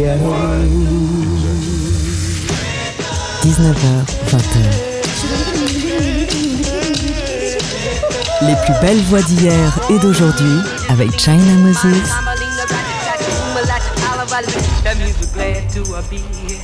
[0.00, 0.34] ghetto.
[3.42, 3.84] 19h,
[4.30, 4.56] 20h.
[8.42, 12.10] Les plus belles voix d'hier et d'aujourd'hui avec China Moses.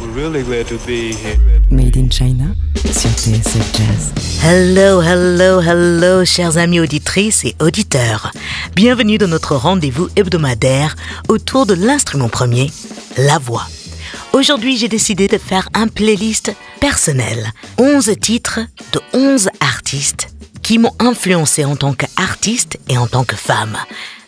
[0.01, 1.37] We're really glad to be here.
[1.71, 2.55] Made in China
[2.93, 4.13] sur TSF Jazz.
[4.43, 8.31] Hello, hello, hello, chers amis auditrices et auditeurs.
[8.75, 10.97] Bienvenue dans notre rendez-vous hebdomadaire
[11.29, 12.71] autour de l'instrument premier,
[13.17, 13.67] la voix.
[14.33, 17.53] Aujourd'hui, j'ai décidé de faire un playlist personnel.
[17.79, 18.61] 11 titres
[18.93, 20.29] de 11 artistes
[20.63, 23.77] qui m'ont influencé en tant qu'artiste et en tant que femme.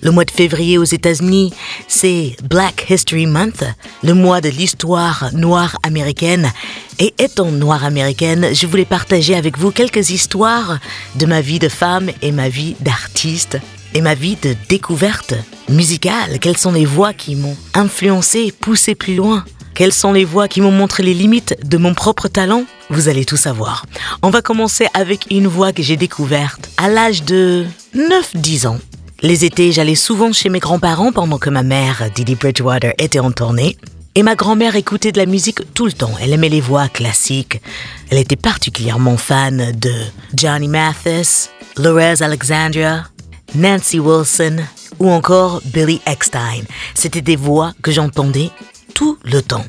[0.00, 1.52] Le mois de février aux États-Unis,
[1.88, 3.64] c'est Black History Month,
[4.04, 6.52] le mois de l'histoire noire américaine.
[7.00, 10.78] Et étant noire américaine, je voulais partager avec vous quelques histoires
[11.16, 13.58] de ma vie de femme et ma vie d'artiste
[13.94, 15.34] et ma vie de découverte
[15.68, 16.38] musicale.
[16.40, 19.44] Quelles sont les voix qui m'ont influencé, poussé plus loin?
[19.74, 22.64] Quelles sont les voix qui m'ont montré les limites de mon propre talent?
[22.90, 23.86] Vous allez tout savoir.
[24.22, 28.78] On va commencer avec une voix que j'ai découverte à l'âge de 9-10 ans.
[29.20, 33.30] Les étés, j'allais souvent chez mes grands-parents pendant que ma mère, Didi Bridgewater, était en
[33.30, 33.76] tournée.
[34.14, 36.12] Et ma grand-mère écoutait de la musique tout le temps.
[36.20, 37.60] Elle aimait les voix classiques.
[38.10, 39.92] Elle était particulièrement fan de
[40.34, 43.04] Johnny Mathis, Lorez Alexandria,
[43.54, 44.58] Nancy Wilson
[44.98, 46.64] ou encore Billy Eckstein.
[46.94, 48.50] C'était des voix que j'entendais
[48.94, 49.64] tout le temps.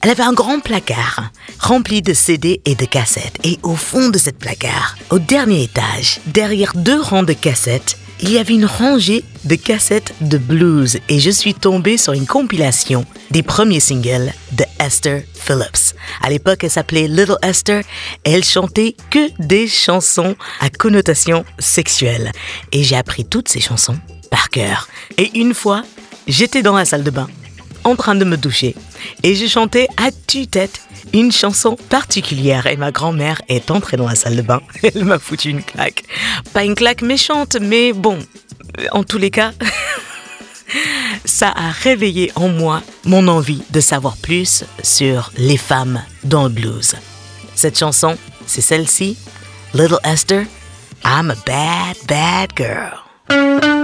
[0.00, 3.38] Elle avait un grand placard rempli de CD et de cassettes.
[3.44, 8.30] Et au fond de cette placard, au dernier étage, derrière deux rangs de cassettes, il
[8.30, 13.04] y avait une rangée de cassettes de blues et je suis tombée sur une compilation
[13.30, 15.94] des premiers singles de Esther Phillips.
[16.22, 17.82] À l'époque, elle s'appelait Little Esther
[18.24, 22.30] et elle chantait que des chansons à connotation sexuelle.
[22.70, 23.98] Et j'ai appris toutes ces chansons
[24.30, 24.88] par cœur.
[25.18, 25.82] Et une fois,
[26.28, 27.28] j'étais dans la salle de bain
[27.84, 28.74] en train de me doucher
[29.22, 30.80] et j'ai chanté à tue-tête
[31.12, 34.60] une chanson particulière et ma grand-mère est entrée dans la salle de bain.
[34.82, 36.04] Elle m'a foutu une claque.
[36.52, 38.18] Pas une claque méchante, mais bon,
[38.92, 39.52] en tous les cas,
[41.24, 46.50] ça a réveillé en moi mon envie de savoir plus sur les femmes dans le
[46.50, 46.94] blues.
[47.54, 48.16] Cette chanson,
[48.46, 49.16] c'est celle-ci,
[49.74, 50.44] Little Esther,
[51.04, 53.81] I'm a bad, bad girl.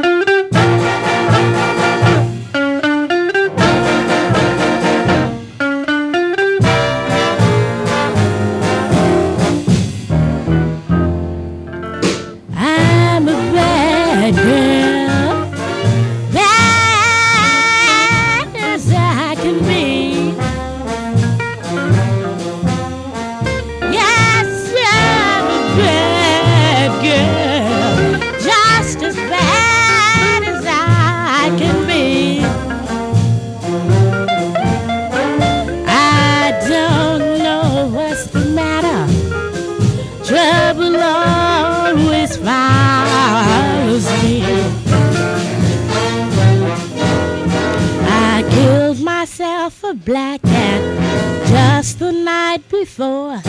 [49.91, 53.41] A black cat just the night before.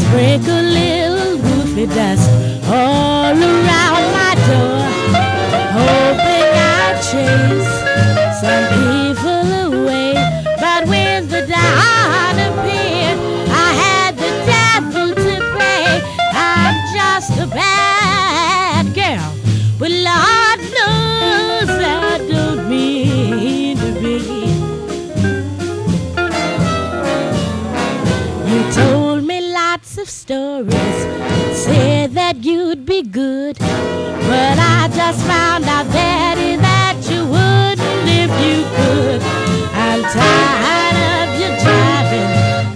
[0.00, 2.30] Sprinkle little goofy dust
[2.68, 3.71] all around
[35.12, 39.20] just found out that that you wouldn't if you could.
[39.76, 42.30] I'm tired of you driving,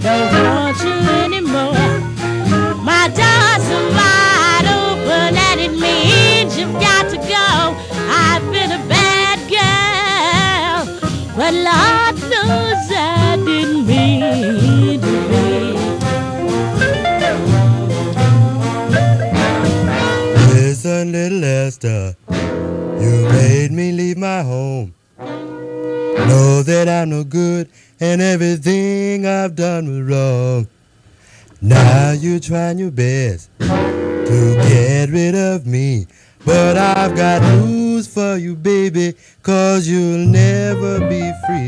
[0.04, 1.88] don't want you anymore.
[2.84, 7.48] My doors are wide open and it means you've got to go.
[8.10, 10.84] I've been a bad girl,
[11.36, 15.46] but Lord knows I didn't mean to be.
[20.52, 22.15] Listen, little Esther,
[26.66, 27.68] that I'm no good
[28.00, 30.68] and everything I've done was wrong.
[31.62, 36.06] Now you're trying your best to get rid of me.
[36.44, 41.66] But I've got news for you, baby, cause you'll never be free.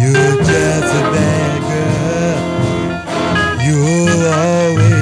[0.00, 2.38] You're just a bad girl.
[3.66, 4.93] You're always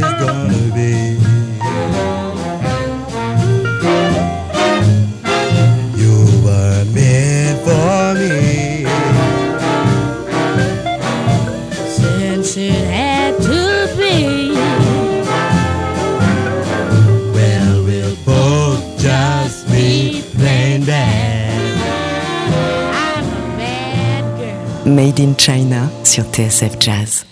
[26.33, 27.32] TSF Jazz.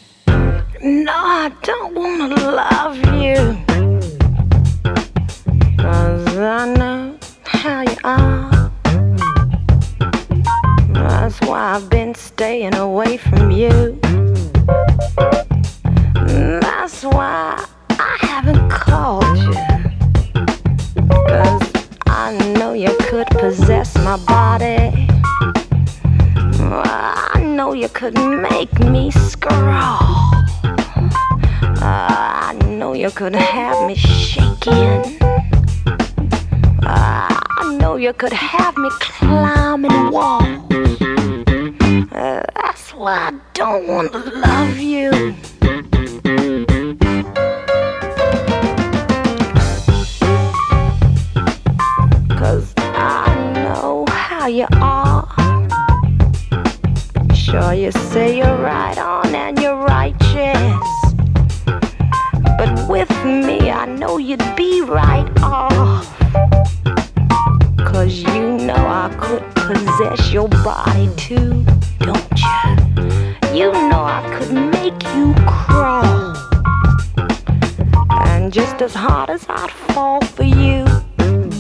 [78.81, 80.85] worked as hard as I'd fall for you,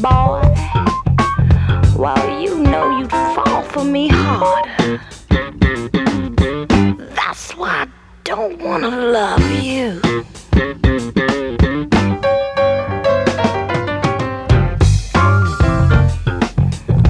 [0.01, 0.43] boy.
[1.97, 4.65] Well, you know you'd fall for me hard.
[7.15, 7.89] That's why I
[8.25, 10.01] don't wanna love you.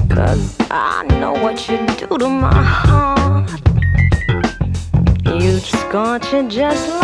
[0.09, 3.49] Cause I know what you do to my heart.
[5.25, 7.00] You'd scorch it just like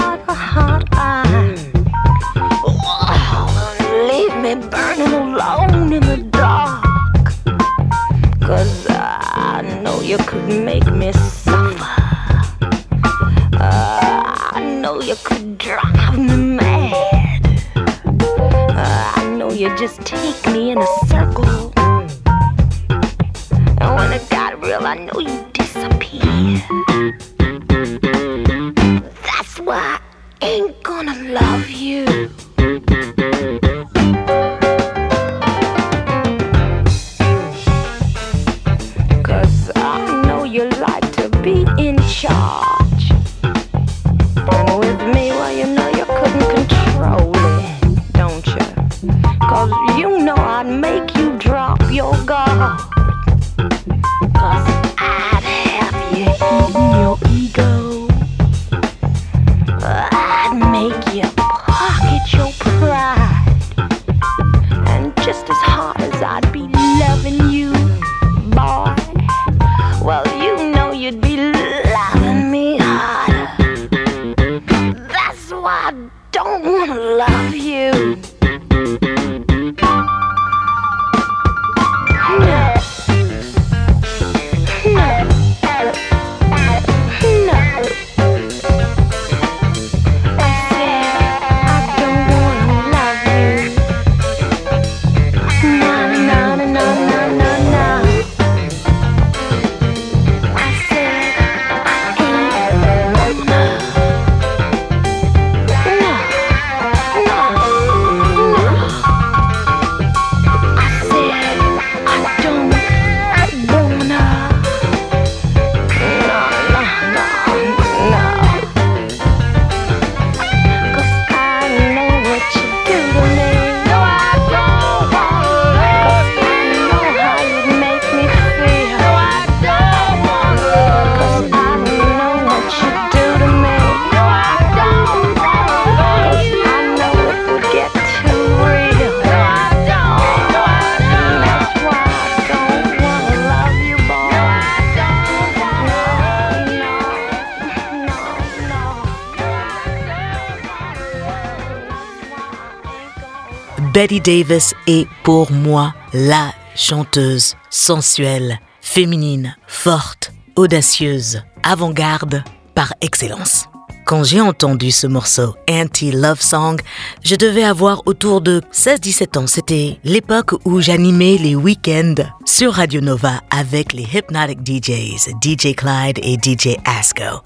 [153.98, 162.44] Betty Davis est pour moi la chanteuse sensuelle, féminine, forte, audacieuse, avant-garde
[162.76, 163.66] par excellence.
[164.06, 166.80] Quand j'ai entendu ce morceau, Anti-Love Song,
[167.24, 169.48] je devais avoir autour de 16-17 ans.
[169.48, 176.20] C'était l'époque où j'animais les week-ends sur Radio Nova avec les Hypnotic DJs, DJ Clyde
[176.22, 177.42] et DJ Asco.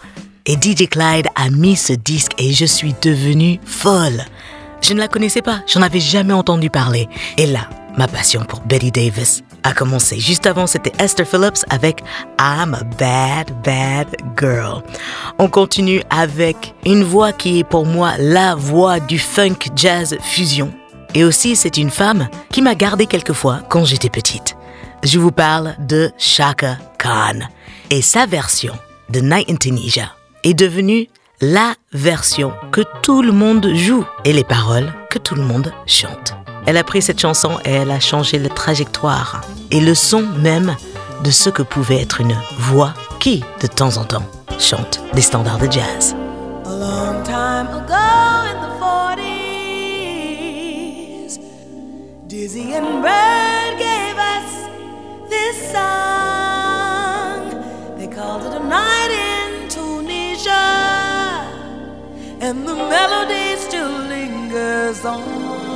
[0.46, 4.26] Et DJ Clyde a mis ce disque et je suis devenue folle.
[4.82, 7.08] Je ne la connaissais pas, j'en avais jamais entendu parler.
[7.38, 10.20] Et là, ma passion pour Betty Davis a commencé.
[10.20, 12.02] Juste avant, c'était Esther Phillips avec
[12.40, 14.08] I'm a Bad, Bad
[14.40, 14.82] Girl.
[15.38, 20.74] On continue avec une voix qui est pour moi la voix du funk jazz fusion.
[21.14, 24.56] Et aussi, c'est une femme qui m'a gardée quelquefois quand j'étais petite.
[25.04, 27.40] Je vous parle de Shaka Khan.
[27.90, 28.74] Et sa version
[29.10, 30.12] de Night in Tunisia
[30.44, 31.08] est devenue
[31.42, 36.36] la version que tout le monde joue et les paroles que tout le monde chante.
[36.68, 40.76] Elle a pris cette chanson et elle a changé la trajectoire et le son même
[41.24, 44.22] de ce que pouvait être une voix qui, de temps en temps,
[44.60, 46.16] chante des standards de jazz.
[46.66, 47.96] A long time ago
[48.46, 51.40] in the 40s,
[52.28, 54.68] Dizzy and Bird gave us
[55.28, 57.50] this song.
[57.98, 59.01] They called it a night
[62.42, 65.71] and the melody still lingers on.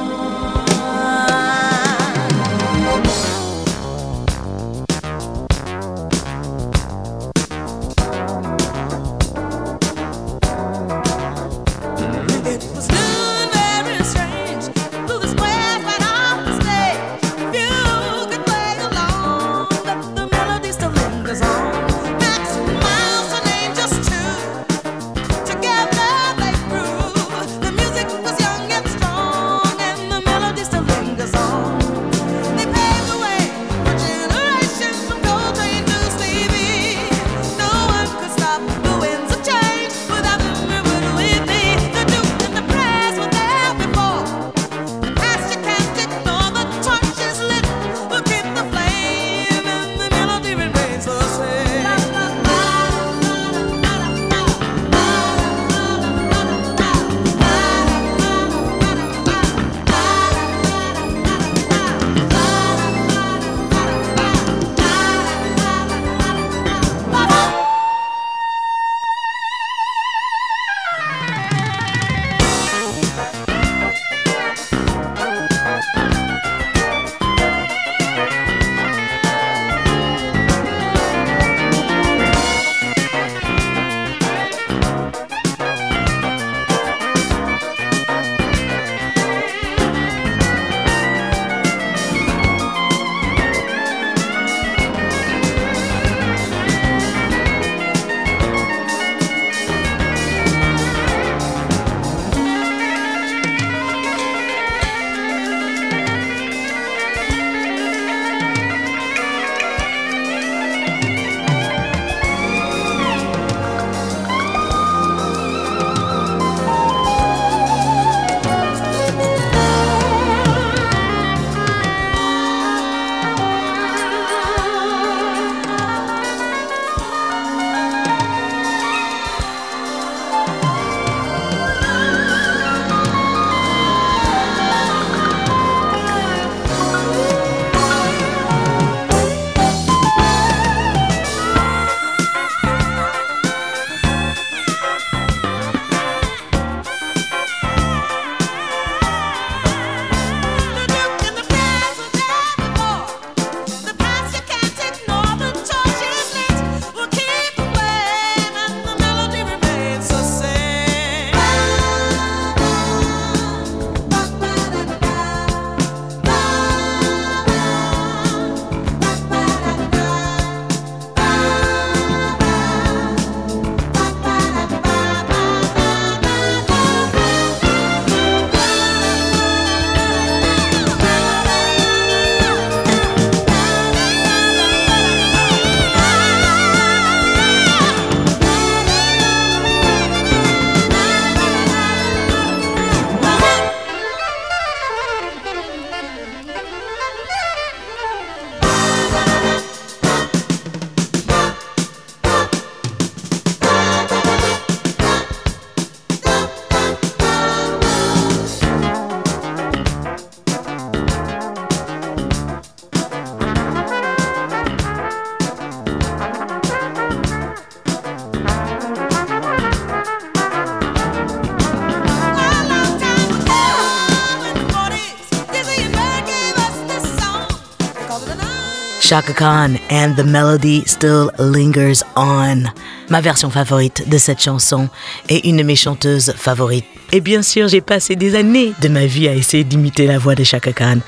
[229.06, 232.64] Shaka Khan and the melody still lingers on.
[233.12, 234.90] Ma version favorite de cette chanson
[235.30, 236.88] est une de mes chanteuses favorites.
[237.12, 240.34] Et bien sûr, j'ai passé des années de ma vie à essayer d'imiter la voix
[240.34, 241.02] de Shaka Khan,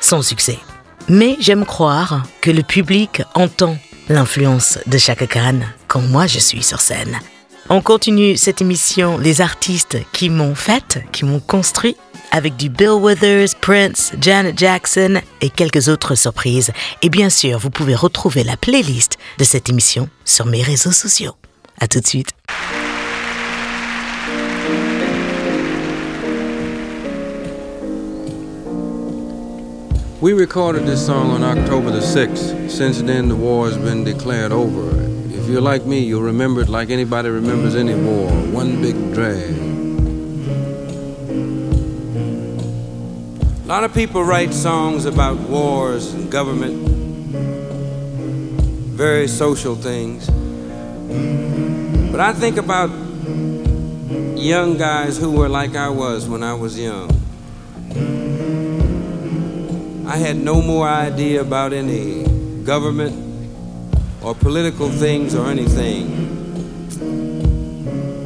[0.00, 0.60] sans succès.
[1.08, 3.76] Mais j'aime croire que le public entend
[4.08, 7.18] l'influence de Chaka Khan quand moi je suis sur scène.
[7.68, 11.96] On continue cette émission Les artistes qui m'ont faite, qui m'ont construit,
[12.32, 16.72] avec du Bill Withers, Prince, Janet Jackson et quelques autres surprises.
[17.02, 21.36] Et bien sûr, vous pouvez retrouver la playlist de cette émission sur mes réseaux sociaux.
[21.78, 22.30] À tout de suite.
[30.20, 32.70] We recorded this song on October the 6th.
[32.70, 34.88] Since then, the war has been declared over.
[35.34, 39.81] If you're like me, you'll remember it like anybody remembers any war one big drag.
[43.62, 46.84] A lot of people write songs about wars and government,
[48.96, 50.26] very social things.
[52.10, 52.90] But I think about
[54.36, 57.08] young guys who were like I was when I was young.
[60.08, 62.24] I had no more idea about any
[62.64, 63.14] government
[64.24, 66.10] or political things or anything.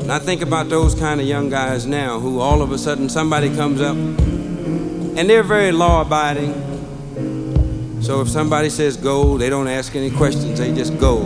[0.00, 3.10] And I think about those kind of young guys now who all of a sudden
[3.10, 3.98] somebody comes up
[5.16, 6.52] and they're very law abiding.
[8.02, 11.22] So if somebody says go, they don't ask any questions, they just go.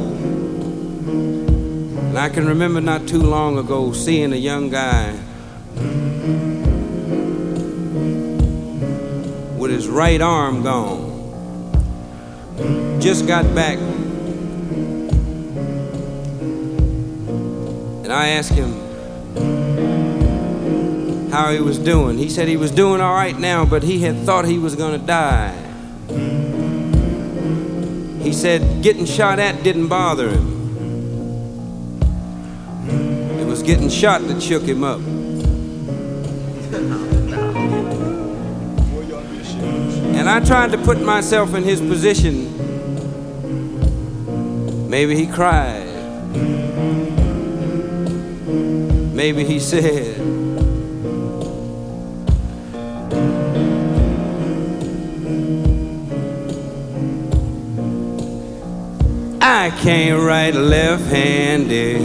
[2.10, 5.10] And I can remember not too long ago seeing a young guy
[9.58, 11.10] with his right arm gone.
[13.00, 13.78] Just got back.
[18.04, 18.89] And I asked him
[21.30, 22.18] how he was doing.
[22.18, 25.00] He said he was doing all right now, but he had thought he was going
[25.00, 25.54] to die.
[28.22, 30.60] He said getting shot at didn't bother him.
[33.40, 35.00] It was getting shot that shook him up.
[40.20, 42.58] And I tried to put myself in his position.
[44.90, 45.86] Maybe he cried.
[49.14, 50.09] Maybe he said,
[59.60, 62.00] I can't write left handed.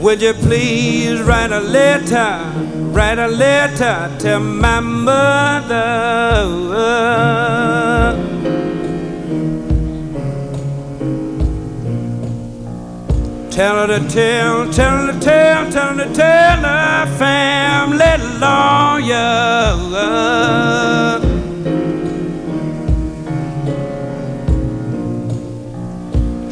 [0.00, 2.38] Would you please write a letter?
[2.92, 5.74] Write a letter to my mother.
[13.50, 19.50] Tell her to tell, tell her to tell, tell her to tell her family lawyer.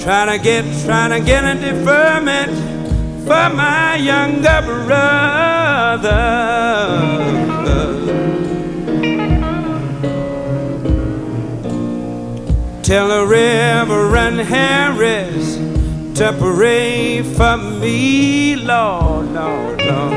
[0.08, 2.50] Trying to get, trying to get a deferment
[3.24, 6.08] for my younger brother.
[12.82, 15.56] Tell the Reverend Harris
[16.16, 20.14] to pray for me, Lord, Lord, Lord.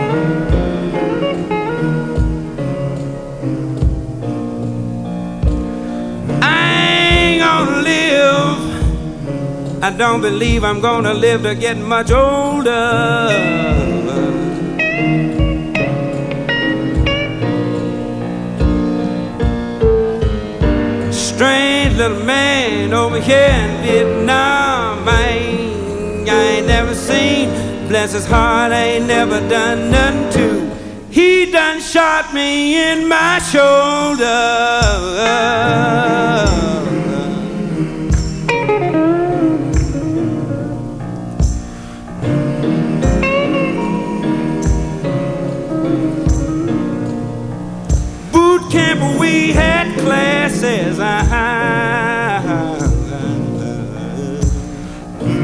[6.42, 8.61] I ain't gonna live.
[9.84, 13.30] I don't believe I'm gonna live to get much older.
[21.12, 25.10] Strange little man over here in Vietnam.
[25.10, 27.50] I ain't, I ain't never seen.
[27.88, 30.76] Bless his heart, I ain't never done nothing to.
[31.10, 34.30] He done shot me in my shoulder.
[50.62, 51.00] Classes.
[51.00, 52.78] Ah, ah, ah,
[55.24, 55.42] mm.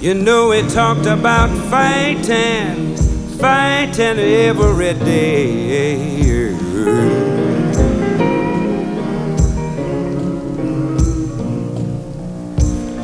[0.00, 2.96] You know, we talked about fighting,
[3.38, 6.22] fighting every day.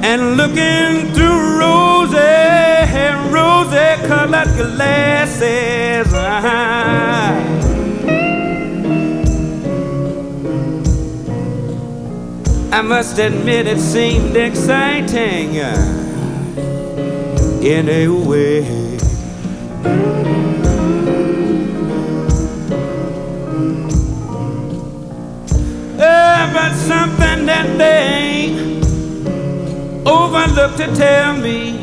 [0.01, 6.13] and looking through rosy, rosy colored glasses.
[12.71, 15.57] I must admit it seemed exciting
[17.63, 18.97] in a way.
[26.01, 28.55] Uh, but something that they
[30.07, 31.78] overlooked to tell me,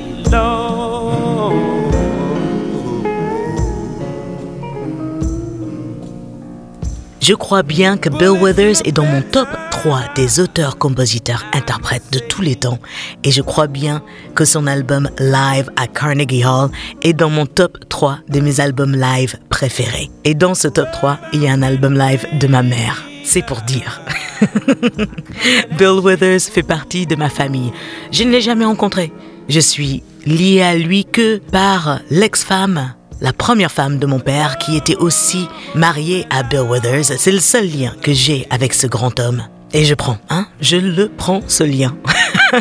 [7.27, 12.11] Je crois bien que Bill Withers est dans mon top 3 des auteurs, compositeurs, interprètes
[12.11, 12.77] de tous les temps.
[13.23, 14.03] Et je crois bien
[14.35, 16.69] que son album Live à Carnegie Hall
[17.01, 20.11] est dans mon top 3 de mes albums live préférés.
[20.23, 23.03] Et dans ce top 3, il y a un album live de ma mère.
[23.23, 24.01] C'est pour dire.
[25.79, 27.73] Bill Withers fait partie de ma famille.
[28.11, 29.11] Je ne l'ai jamais rencontré.
[29.49, 34.75] Je suis lié à lui que par l'ex-femme, la première femme de mon père qui
[34.75, 37.17] était aussi mariée à Bill Withers.
[37.17, 39.43] C'est le seul lien que j'ai avec ce grand homme.
[39.73, 41.95] Et je prends, hein, je le prends ce lien.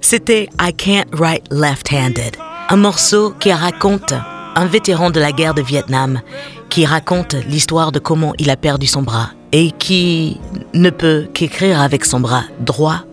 [0.00, 2.36] C'était I Can't Write Left-Handed,
[2.68, 4.14] un morceau qui raconte
[4.54, 6.20] un vétéran de la guerre de Vietnam
[6.68, 10.38] qui raconte l'histoire de comment il a perdu son bras et qui
[10.74, 13.04] ne peut qu'écrire avec son bras droit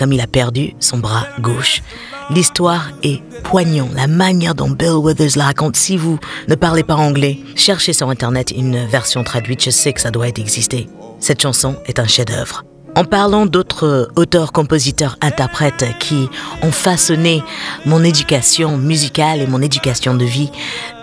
[0.00, 1.82] comme il a perdu son bras gauche.
[2.30, 5.76] L'histoire est poignante, la manière dont Bill Withers la raconte.
[5.76, 10.00] Si vous ne parlez pas anglais, cherchez sur Internet une version traduite, je sais que
[10.00, 10.88] ça doit exister.
[11.18, 12.64] Cette chanson est un chef-d'œuvre.
[12.96, 16.30] En parlant d'autres auteurs, compositeurs, interprètes qui
[16.62, 17.42] ont façonné
[17.84, 20.50] mon éducation musicale et mon éducation de vie,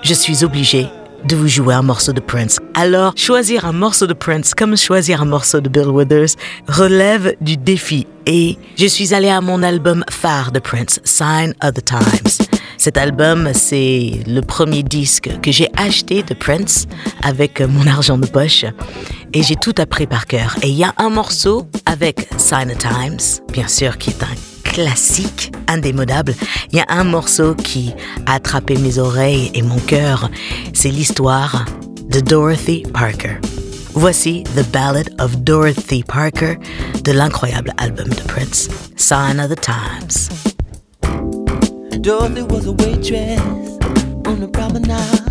[0.01, 0.87] je suis obligée
[1.25, 2.59] de vous jouer un morceau de Prince.
[2.73, 6.35] Alors, choisir un morceau de Prince comme choisir un morceau de Bill Withers
[6.67, 8.07] relève du défi.
[8.25, 12.47] Et je suis allée à mon album phare de Prince, Sign of the Times.
[12.77, 16.85] Cet album, c'est le premier disque que j'ai acheté de Prince
[17.23, 18.65] avec mon argent de poche.
[19.33, 20.55] Et j'ai tout appris par cœur.
[20.61, 24.23] Et il y a un morceau avec Sign of the Times, bien sûr, qui est
[24.23, 26.33] un classique, indémodable.
[26.71, 27.93] Il y a un morceau qui
[28.25, 30.29] a attrapé mes oreilles et mon cœur.
[30.73, 31.65] C'est l'histoire
[32.09, 33.37] de Dorothy Parker.
[33.93, 36.57] Voici The Ballad of Dorothy Parker
[37.03, 40.29] de l'incroyable album de Prince, Sign of the Times.
[42.01, 43.41] Dorothy was a waitress
[44.27, 45.27] on the promenade.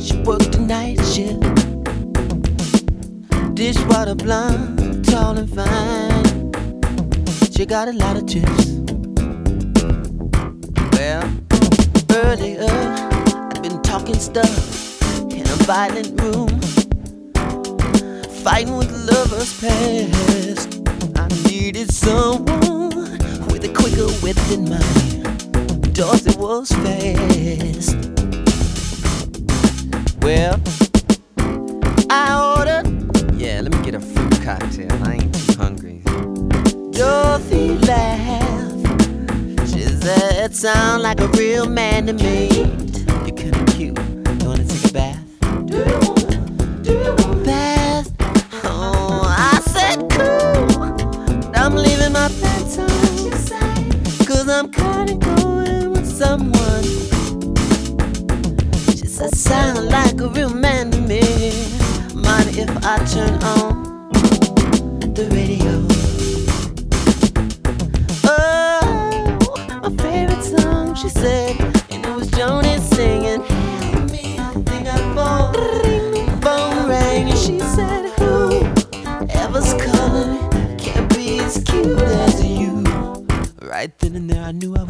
[0.00, 1.40] She worked a night shift.
[3.54, 6.29] Dishwater blonde, tall and fine.
[7.60, 8.70] She got a lot of chips.
[10.92, 11.30] Well,
[12.24, 16.48] earlier I've been talking stuff in a violent room,
[18.42, 20.80] fighting with lovers past.
[21.18, 22.94] I needed someone
[23.52, 25.92] with a quicker wit than mine.
[25.92, 27.94] Dorothy was fast.
[30.22, 30.58] Well,
[32.08, 33.38] I ordered.
[33.38, 34.90] Yeah, let me get a fruit cocktail.
[35.04, 36.09] I ain't too hungry.
[37.00, 38.86] Dorothy laughed.
[39.70, 42.48] She said, "Sound like a real man to me.
[43.24, 43.98] You're kinda cute.
[44.42, 45.18] You wanna take a bath?
[45.64, 46.84] Do you want?
[46.84, 48.10] Do you want bath?
[48.64, 50.92] Oh, I said cool.
[51.54, 52.90] I'm leaving my pants on.
[54.28, 56.84] Cause I'm kinda going with someone.
[58.98, 61.22] She said, sound like a real man to me.
[62.14, 63.72] Mind if I turn on
[65.14, 65.99] the radio?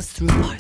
[0.07, 0.29] Through.
[0.29, 0.60] Was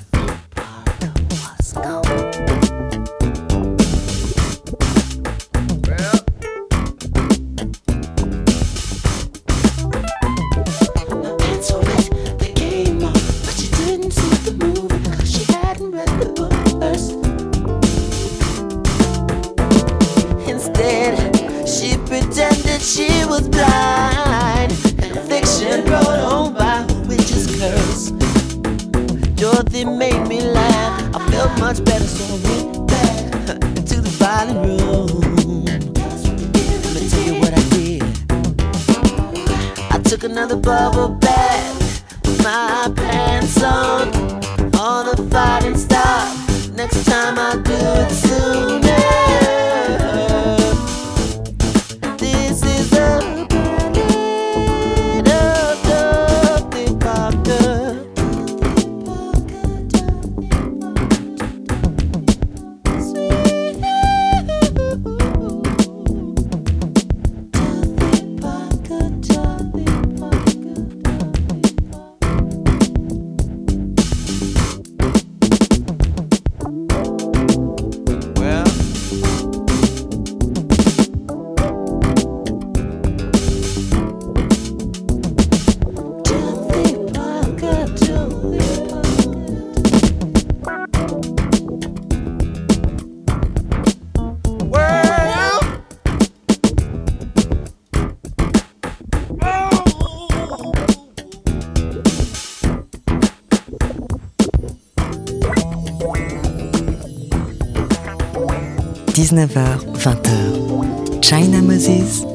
[109.30, 111.22] 19h-20h.
[111.22, 112.26] China Moses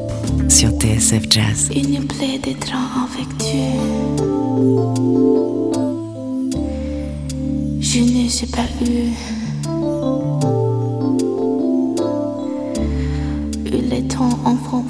[0.47, 1.69] sur TSF Jazz.
[1.75, 2.71] Il me plaît d'être
[3.37, 3.73] Dieu.
[7.81, 9.11] Je ne sais pas eu.
[13.65, 14.85] Eu le temps enfant,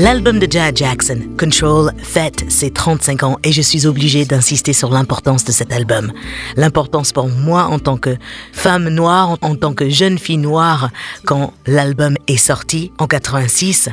[0.00, 4.88] L'album de Janet Jackson, Control, fête ses 35 ans et je suis obligée d'insister sur
[4.88, 6.10] l'importance de cet album.
[6.56, 8.16] L'importance pour moi en tant que
[8.50, 10.88] femme noire, en tant que jeune fille noire
[11.26, 13.90] quand l'album est sorti en 86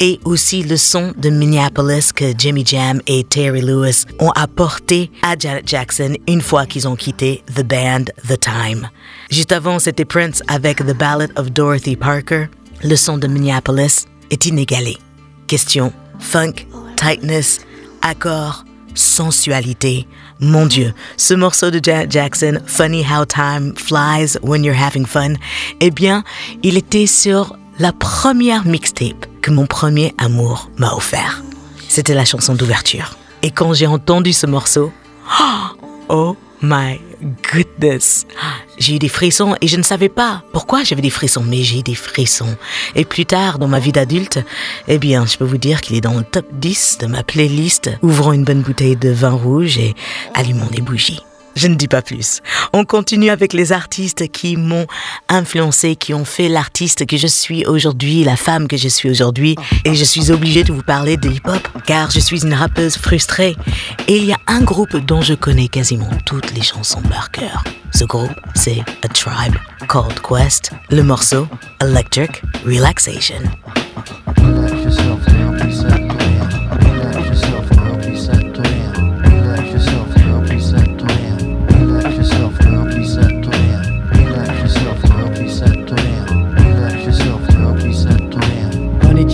[0.00, 5.36] et aussi le son de Minneapolis que Jimmy Jam et Terry Lewis ont apporté à
[5.38, 8.88] Janet Jackson une fois qu'ils ont quitté The Band The Time.
[9.28, 12.46] Juste avant, c'était Prince avec The Ballad of Dorothy Parker.
[12.82, 14.96] Le son de Minneapolis est inégalé.
[15.46, 17.60] Question, funk, tightness,
[18.02, 20.06] accord, sensualité.
[20.40, 25.34] Mon Dieu, ce morceau de Janet Jackson, Funny How Time Flies When You're Having Fun,
[25.80, 26.24] eh bien,
[26.62, 31.42] il était sur la première mixtape que mon premier amour m'a offert.
[31.88, 33.16] C'était la chanson d'ouverture.
[33.42, 34.92] Et quand j'ai entendu ce morceau,
[36.08, 37.00] oh my
[37.52, 38.26] goodness,
[38.78, 41.80] j'ai eu des frissons et je ne savais pas pourquoi j'avais des frissons, mais j'ai
[41.80, 42.56] eu des frissons.
[42.94, 44.40] Et plus tard, dans ma vie d'adulte,
[44.88, 47.90] eh bien, je peux vous dire qu'il est dans le top 10 de ma playlist.
[48.02, 49.94] Ouvrons une bonne bouteille de vin rouge et
[50.34, 51.22] allumons des bougies.
[51.56, 52.40] Je ne dis pas plus.
[52.72, 54.86] On continue avec les artistes qui m'ont
[55.28, 59.56] influencé, qui ont fait l'artiste que je suis aujourd'hui, la femme que je suis aujourd'hui.
[59.84, 63.56] Et je suis obligée de vous parler de hip-hop, car je suis une rappeuse frustrée.
[64.08, 67.62] Et il y a un groupe dont je connais quasiment toutes les chansons par cœur.
[67.92, 69.54] Ce groupe, c'est A Tribe
[69.88, 70.72] Called Quest.
[70.90, 71.46] Le morceau,
[71.80, 73.42] Electric Relaxation.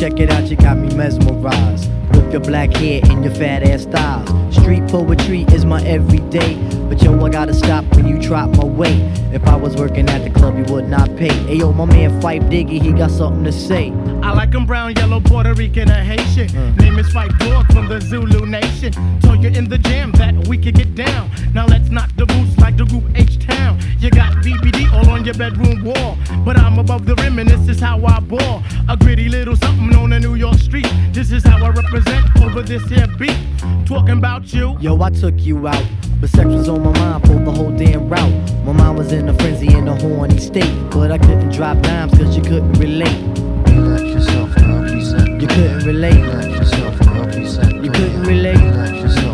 [0.00, 1.90] Check it out, you got me mesmerized.
[2.14, 4.56] With your black hair and your fat ass styles.
[4.56, 6.54] Street poetry is my everyday.
[6.88, 9.02] But yo, I gotta stop when you drop my weight.
[9.34, 11.28] If I was working at the club, you would not pay.
[11.52, 13.92] Ayo, my man Fife Diggy, he got something to say.
[14.22, 16.48] I like 'em brown, yellow, Puerto Rican, or Haitian.
[16.48, 16.80] Mm.
[16.80, 18.94] Name is Fight Dog from the Zulu Nation.
[19.20, 21.30] Told you in the jam that we could get down.
[21.52, 22.54] Now let's knock the boots
[22.90, 23.78] group H Town.
[24.00, 26.18] You got BBD all on your bedroom wall.
[26.44, 28.62] But I'm above the rim and this is how I ball.
[28.88, 30.88] A gritty little something on a New York street.
[31.12, 33.36] This is how I represent over this here beat.
[33.86, 34.76] Talking about you.
[34.80, 35.84] Yo, I took you out.
[36.20, 38.64] But sex was on my mind for the whole damn route.
[38.64, 40.74] My mind was in a frenzy in a horny state.
[40.90, 43.22] But I couldn't drop dimes cause you couldn't relate.
[43.68, 46.22] Relax yourself, girl, please set You couldn't relate.
[46.22, 48.56] Relax yourself, girl, please set You couldn't relate.
[48.56, 49.29] Relax yourself,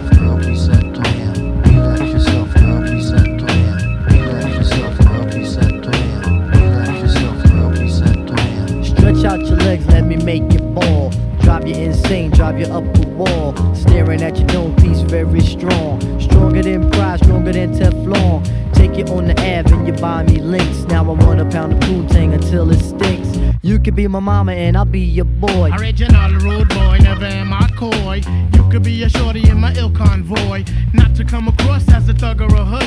[10.82, 11.10] you.
[11.40, 13.54] Drive you insane, drive you up the wall.
[13.74, 16.00] Staring at your dome piece, very strong.
[16.20, 18.44] Stronger than pride, stronger than Teflon.
[18.74, 20.80] Take you on the Ave and you buy me links.
[20.88, 23.38] Now I want a pound of Poontang until it stinks.
[23.62, 25.70] You could be my mama and I'll be your boy.
[25.78, 28.22] Original rude boy, never am I coy.
[28.54, 30.64] You could be a shorty in my ill convoy.
[30.92, 32.85] Not to come across as a thug or a hood.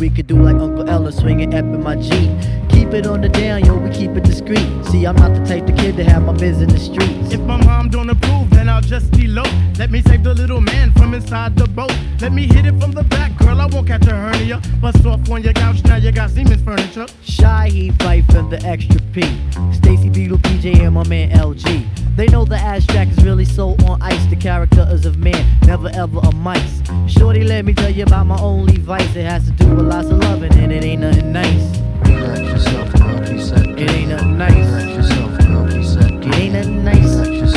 [0.00, 2.30] We could do like Uncle Ella swinging up in my Jeep.
[2.68, 4.66] Keep it on the down, yo, we keep it discreet.
[4.86, 7.32] See, I'm not the type of kid to have my biz in the streets.
[7.32, 9.48] If my mom don't approve, then I'll just elope.
[9.78, 11.92] Let me save the little man from inside the boat.
[12.20, 13.60] Let me hit it from the back, girl.
[13.60, 14.60] I won't catch a hernia.
[14.80, 17.06] Bust off on your couch, now you got Siemens furniture.
[17.22, 19.22] Shy he fight for the extra P.
[19.72, 21.97] Stacy Beetle, PJ, and my man LG.
[22.18, 24.26] They know the ass jack is really so on ice.
[24.26, 26.82] The character is of man, never ever a mice.
[27.06, 29.14] Shorty, let me tell you about my only vice.
[29.14, 31.78] It has to do with lots of loving, and it ain't nothing nice.
[32.08, 34.96] Yourself, girl, It ain't nothing nice.
[34.96, 37.47] Yourself, girl, It ain't nothing nice.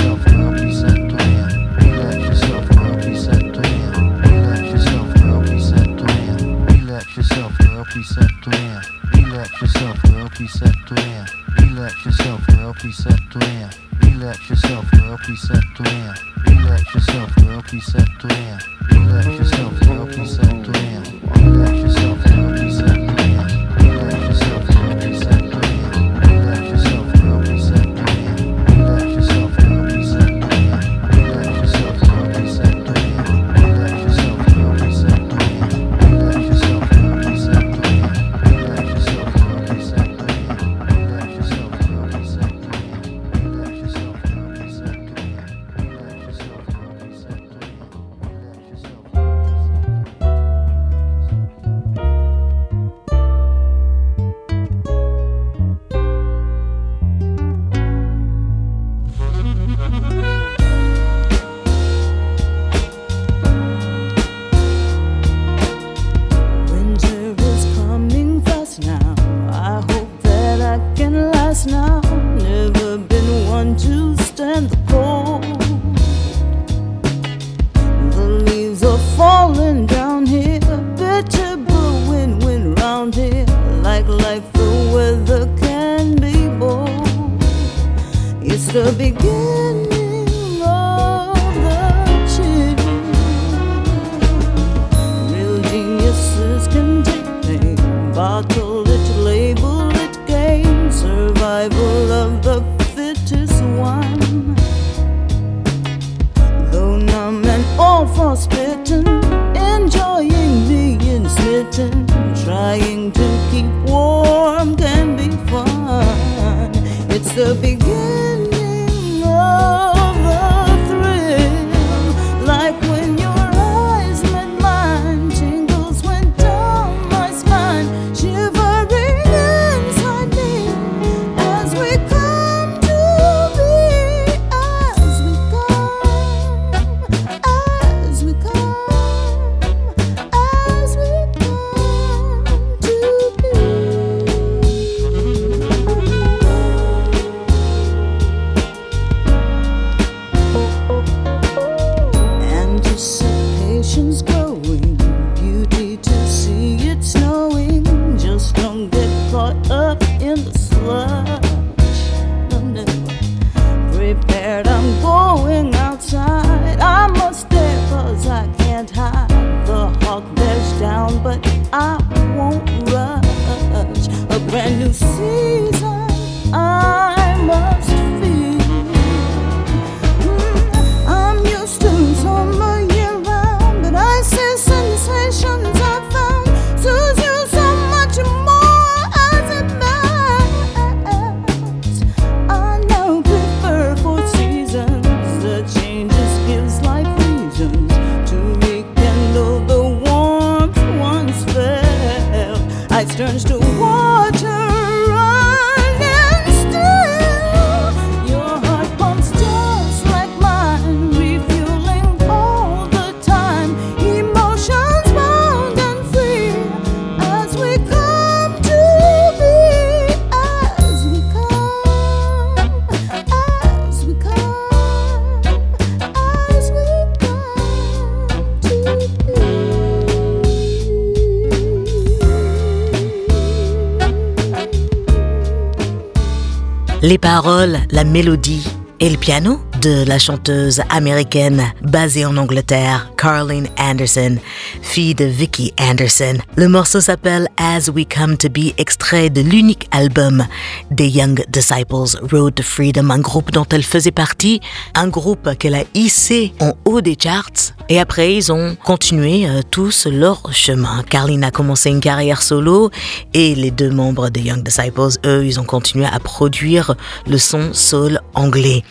[237.04, 238.68] Les paroles, la mélodie
[239.00, 244.38] et le piano de la chanteuse américaine basée en Angleterre, Carlene Anderson,
[244.82, 246.38] fille de Vicky Anderson.
[246.56, 250.46] Le morceau s'appelle As We Come to Be, extrait de l'unique album
[250.92, 254.62] des Young Disciples, Road to Freedom, un groupe dont elle faisait partie,
[254.94, 257.74] un groupe qu'elle a hissé en haut des charts.
[257.90, 261.04] Et après, ils ont continué euh, tous leur chemin.
[261.10, 262.92] Carlene a commencé une carrière solo
[263.34, 266.96] et les deux membres des Young Disciples, eux, ils ont continué à produire
[267.28, 268.84] le son soul anglais.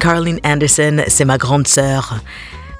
[0.00, 2.20] Carlene Anderson, c'est ma grande sœur.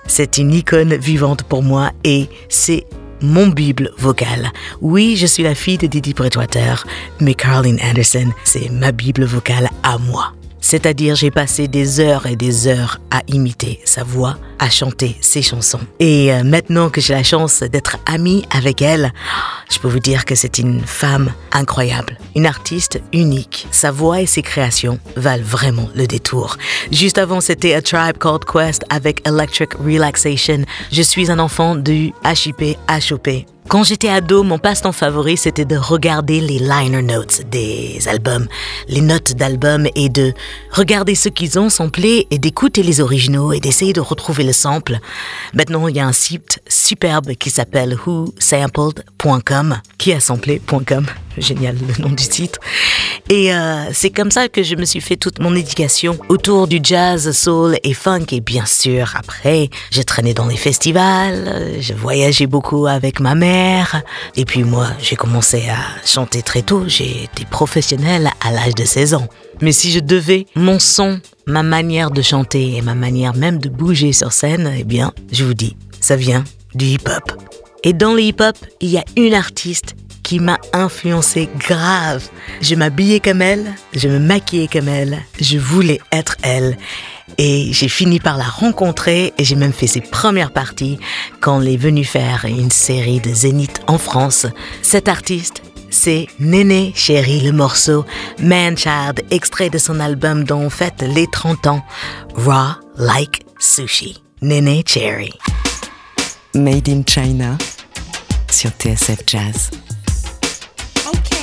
[0.06, 2.86] C'est une icône vivante pour moi et c'est
[3.20, 4.50] mon bible vocale.
[4.80, 6.86] Oui, je suis la fille de Didi Bridgewater,
[7.20, 10.32] mais Carlene Anderson, c'est ma bible vocale à moi.
[10.60, 15.42] C'est-à-dire, j'ai passé des heures et des heures à imiter sa voix, à chanter ses
[15.42, 15.80] chansons.
[15.98, 19.12] Et euh, maintenant que j'ai la chance d'être amie avec elle,
[19.70, 23.66] je peux vous dire que c'est une femme incroyable, une artiste unique.
[23.70, 26.56] Sa voix et ses créations valent vraiment le détour.
[26.92, 30.64] Juste avant, c'était A Tribe Called Quest avec Electric Relaxation.
[30.92, 33.28] Je suis un enfant du HIP HOP.
[33.70, 38.48] Quand j'étais ado, mon passe-temps favori, c'était de regarder les liner notes des albums,
[38.88, 40.32] les notes d'albums et de
[40.72, 44.98] regarder ce qu'ils ont samplé et d'écouter les originaux et d'essayer de retrouver le sample.
[45.54, 51.06] Maintenant, il y a un site superbe qui s'appelle whosampled.com, qui a samplé.com.
[51.40, 52.58] Génial le nom du site.
[53.28, 56.80] Et euh, c'est comme ça que je me suis fait toute mon éducation autour du
[56.82, 58.26] jazz, soul et funk.
[58.32, 64.02] Et bien sûr, après, j'ai traîné dans les festivals, je voyageais beaucoup avec ma mère.
[64.36, 66.84] Et puis moi, j'ai commencé à chanter très tôt.
[66.86, 69.28] J'ai été professionnelle à l'âge de 16 ans.
[69.60, 73.68] Mais si je devais, mon son, ma manière de chanter et ma manière même de
[73.68, 77.32] bouger sur scène, eh bien, je vous dis, ça vient du hip-hop.
[77.84, 79.94] Et dans le hip-hop, il y a une artiste
[80.30, 82.22] qui m'a influencé grave.
[82.60, 86.78] Je m'habillais comme elle, je me maquillais comme elle, je voulais être elle.
[87.36, 91.00] Et j'ai fini par la rencontrer et j'ai même fait ses premières parties
[91.40, 94.46] quand elle est venue faire une série de Zénith en France.
[94.82, 98.04] Cette artiste, c'est Néné Chéri, le morceau
[98.38, 101.84] Man Child, extrait de son album dont on fête les 30 ans,
[102.36, 104.22] Raw Like Sushi.
[104.42, 105.32] Néné Cherry.
[106.54, 107.58] Made in China
[108.48, 109.70] sur TSF Jazz.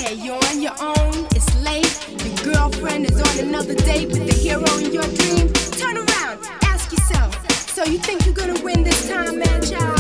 [0.08, 2.08] Okay, you're on your own, it's late.
[2.24, 5.52] Your girlfriend is on another date with the hero in your dream.
[5.74, 7.36] Turn around, ask yourself.
[7.52, 9.98] So you think you're gonna win this time, man, child?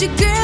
[0.00, 0.37] It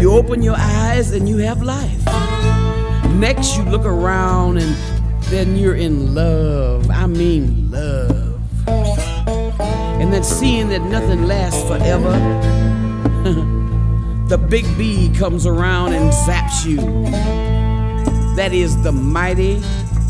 [0.00, 2.04] You open your eyes and you have life.
[3.14, 4.76] Next, you look around and
[5.30, 6.90] then you're in love.
[6.90, 8.40] I mean, love.
[8.66, 12.10] And then seeing that nothing lasts forever,
[14.28, 16.76] the big B comes around and zaps you.
[18.36, 19.62] That is the mighty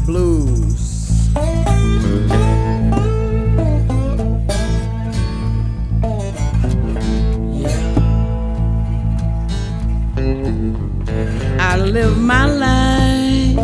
[0.06, 1.32] blues.
[11.92, 13.56] live my life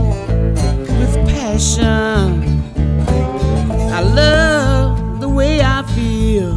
[1.01, 2.43] with passion.
[3.91, 6.53] I love the way I feel.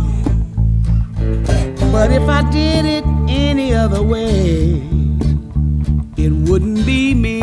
[1.94, 4.84] But if I did it any other way,
[6.18, 7.40] it wouldn't be me.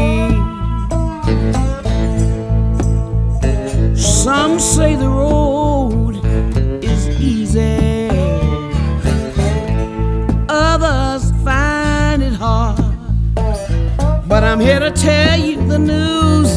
[3.97, 5.48] Some say the road
[14.59, 16.51] I'm here to tell you the news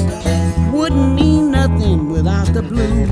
[0.74, 3.12] wouldn't mean nothing without the blues.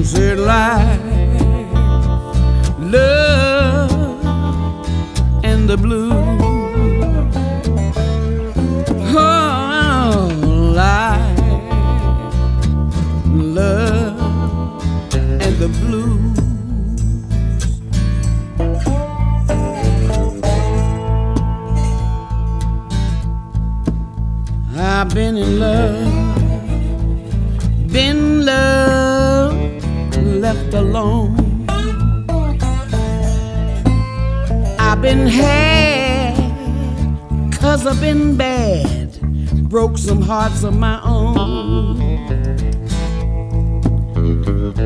[0.00, 0.98] Is it life,
[2.78, 3.92] love,
[5.44, 6.31] and the blues.
[30.52, 31.66] left alone.
[34.78, 36.36] I've been had,
[37.52, 39.18] cause I've been bad.
[39.70, 42.02] Broke some hearts of my own.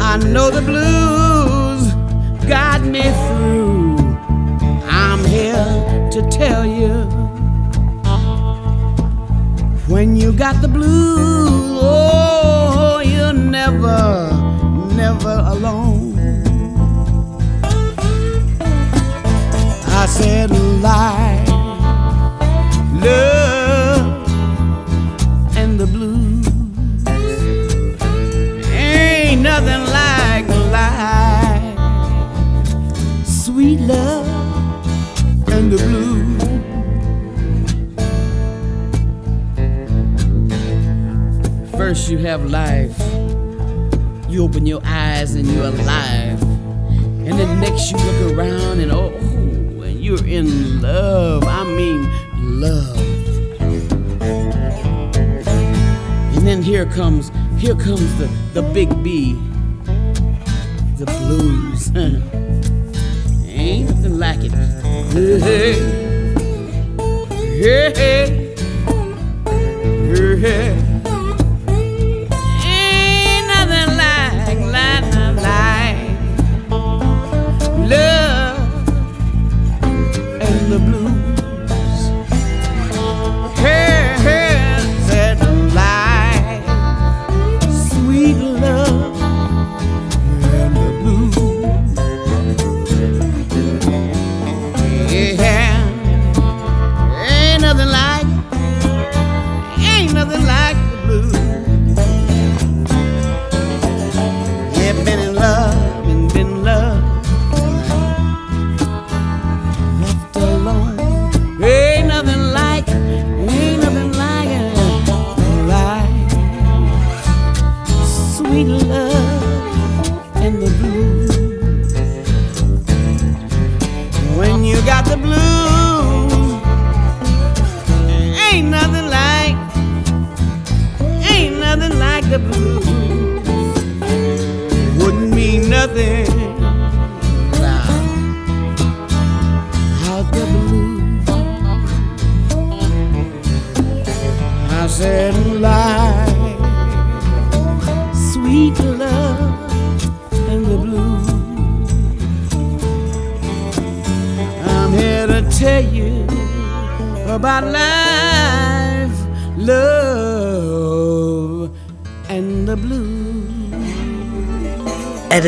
[0.01, 1.83] I know the blues
[2.49, 3.97] got me through.
[4.89, 6.95] I'm here to tell you
[9.89, 14.36] when you got the blues, oh, you never
[14.97, 16.19] never alone.
[20.03, 21.49] I said, life,
[23.05, 24.07] love,
[25.57, 26.47] and the blues.
[28.73, 31.79] Ain't nothing like life,
[33.27, 34.27] sweet love,
[35.49, 36.43] and the blues.
[41.73, 43.06] First, you have life
[44.37, 46.43] you open your eyes and you're alive.
[46.43, 49.09] And then next you look around and oh,
[49.83, 51.43] and you're in love.
[51.45, 52.03] I mean,
[52.61, 52.99] love.
[56.37, 59.33] And then here comes, here comes the, the big B,
[60.99, 61.91] the blues.
[63.49, 64.53] Ain't nothing like it.
[67.59, 68.55] Hey, hey,
[70.41, 70.86] hey,
[77.89, 78.26] love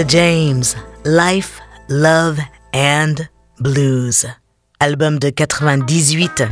[0.08, 0.64] James,
[1.04, 2.38] Life, Love
[2.74, 3.16] and
[3.60, 4.26] Blues.
[4.80, 6.44] Album de 98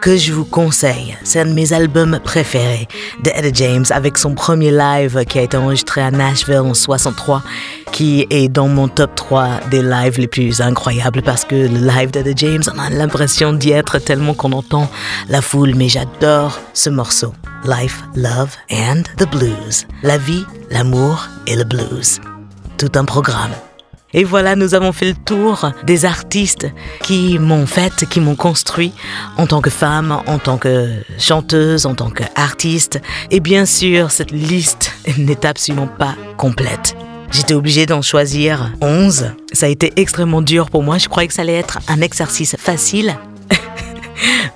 [0.00, 1.16] que je vous conseille.
[1.24, 2.86] C'est un de mes albums préférés
[3.24, 7.42] de Etta James avec son premier live qui a été enregistré à Nashville en 63
[7.90, 12.12] qui est dans mon top 3 des lives les plus incroyables parce que le live
[12.12, 14.88] d'Etta James, on a l'impression d'y être tellement qu'on entend
[15.28, 17.34] la foule mais j'adore ce morceau.
[17.64, 19.88] Life, Love and the Blues.
[20.04, 22.20] La vie, l'amour et le blues
[22.94, 23.52] un programme.
[24.14, 26.66] Et voilà, nous avons fait le tour des artistes
[27.02, 28.92] qui m'ont fait, qui m'ont construit
[29.38, 33.00] en tant que femme, en tant que chanteuse, en tant qu'artiste.
[33.30, 36.94] Et bien sûr, cette liste n'est absolument pas complète.
[37.30, 39.32] J'étais obligée d'en choisir 11.
[39.52, 40.98] Ça a été extrêmement dur pour moi.
[40.98, 43.16] Je croyais que ça allait être un exercice facile.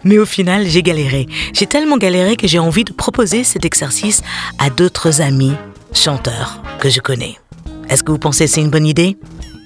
[0.04, 1.26] Mais au final, j'ai galéré.
[1.54, 4.22] J'ai tellement galéré que j'ai envie de proposer cet exercice
[4.58, 5.54] à d'autres amis
[5.94, 7.38] chanteurs que je connais.
[7.88, 9.16] Est-ce que vous pensez que c'est une bonne idée?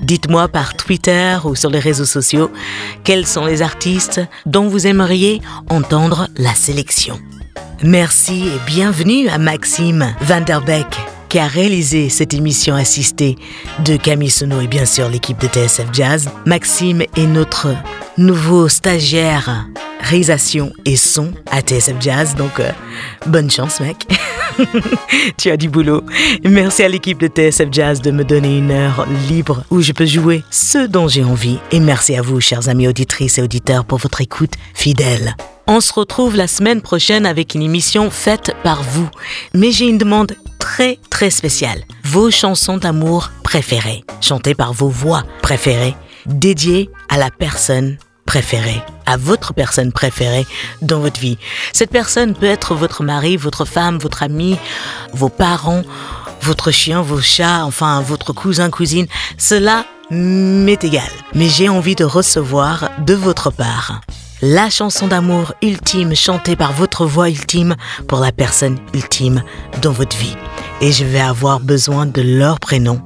[0.00, 2.50] Dites-moi par Twitter ou sur les réseaux sociaux
[3.04, 7.18] quels sont les artistes dont vous aimeriez entendre la sélection.
[7.82, 10.98] Merci et bienvenue à Maxime Vanderbeck
[11.28, 13.36] qui a réalisé cette émission assistée
[13.84, 16.28] de Camille Sono et bien sûr l'équipe de TSF Jazz.
[16.44, 17.68] Maxime est notre
[18.20, 19.66] nouveau stagiaire
[20.00, 22.70] réalisation et son à TSF Jazz, donc euh,
[23.26, 24.06] bonne chance mec.
[25.38, 26.02] tu as du boulot.
[26.44, 30.06] Merci à l'équipe de TSF Jazz de me donner une heure libre où je peux
[30.06, 31.58] jouer ce dont j'ai envie.
[31.70, 35.34] Et merci à vous, chers amis auditrices et auditeurs, pour votre écoute fidèle.
[35.66, 39.08] On se retrouve la semaine prochaine avec une émission faite par vous.
[39.54, 41.84] Mais j'ai une demande très très spéciale.
[42.04, 45.94] Vos chansons d'amour préférées, chantées par vos voix préférées,
[46.26, 47.96] dédiées à la personne
[49.06, 50.46] à votre personne préférée
[50.82, 51.38] dans votre vie.
[51.72, 54.56] Cette personne peut être votre mari, votre femme, votre ami,
[55.12, 55.82] vos parents,
[56.42, 59.06] votre chien, vos chats, enfin votre cousin, cousine.
[59.36, 61.10] Cela m'est égal.
[61.34, 64.00] Mais j'ai envie de recevoir de votre part
[64.42, 67.76] la chanson d'amour ultime chantée par votre voix ultime
[68.08, 69.42] pour la personne ultime
[69.82, 70.36] dans votre vie.
[70.80, 73.02] Et je vais avoir besoin de leur prénom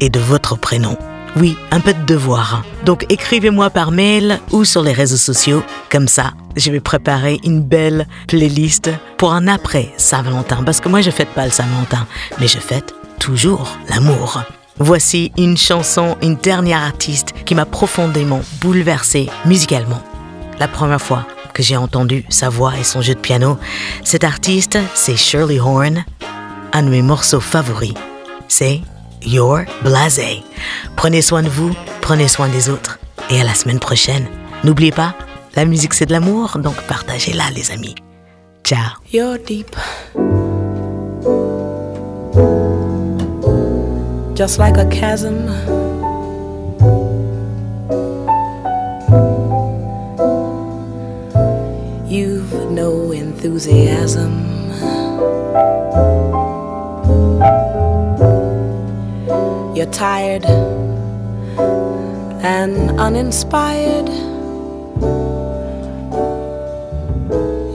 [0.00, 0.96] et de votre prénom.
[1.36, 2.64] Oui, un peu de devoir.
[2.84, 5.62] Donc écrivez-moi par mail ou sur les réseaux sociaux.
[5.90, 10.62] Comme ça, je vais préparer une belle playlist pour un après Saint-Valentin.
[10.64, 12.06] Parce que moi, je fête pas le Saint-Valentin,
[12.40, 14.42] mais je fête toujours l'amour.
[14.78, 20.02] Voici une chanson, une dernière artiste qui m'a profondément bouleversée musicalement.
[20.60, 23.58] La première fois que j'ai entendu sa voix et son jeu de piano,
[24.04, 26.04] cet artiste, c'est Shirley Horn.
[26.72, 27.94] Un de mes morceaux favoris,
[28.46, 28.80] c'est
[29.24, 30.42] Your Blasé.
[30.96, 32.98] Prenez soin de vous, prenez soin des autres.
[33.30, 34.26] Et à la semaine prochaine.
[34.64, 35.14] N'oubliez pas,
[35.54, 37.94] la musique c'est de l'amour, donc partagez-la les amis.
[38.64, 38.98] Ciao.
[39.12, 39.76] You're deep.
[44.38, 45.48] just like a chasm.
[52.08, 54.48] You've no enthusiasm.
[59.78, 60.44] You're tired
[62.42, 64.08] and uninspired.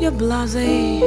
[0.02, 1.00] You're blasé.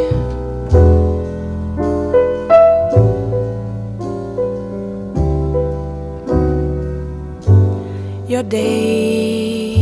[8.27, 9.75] Your day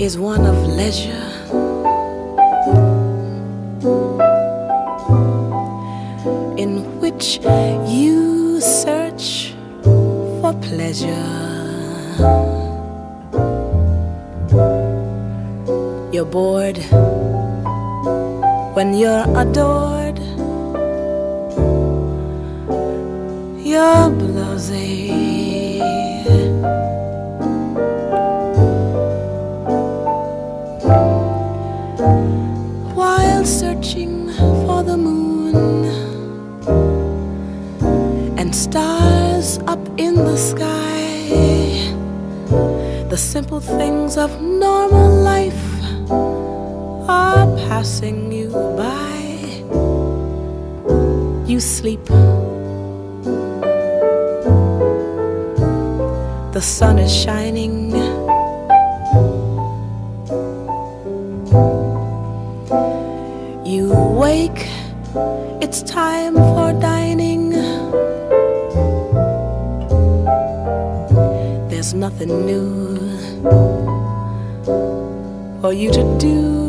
[0.00, 1.28] is one of leisure.
[6.58, 7.38] In which
[10.92, 11.72] pleasure.
[16.12, 16.78] You're bored
[18.74, 20.18] when you're adored.
[23.64, 25.31] You're blasé.
[43.12, 45.62] The simple things of normal life
[47.06, 49.18] are passing you by.
[51.46, 52.02] You sleep.
[56.54, 57.90] The sun is shining.
[63.66, 63.92] You
[64.22, 64.70] wake.
[65.60, 66.41] It's time
[72.02, 72.98] nothing new
[75.60, 76.61] for you to do.